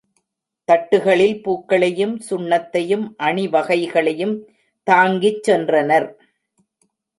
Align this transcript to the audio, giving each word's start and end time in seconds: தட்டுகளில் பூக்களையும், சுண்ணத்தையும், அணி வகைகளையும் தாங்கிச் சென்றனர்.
தட்டுகளில் 0.67 1.41
பூக்களையும், 1.43 2.15
சுண்ணத்தையும், 2.29 3.05
அணி 3.17 3.47
வகைகளையும் 3.47 4.35
தாங்கிச் 4.87 5.49
சென்றனர். 5.49 6.09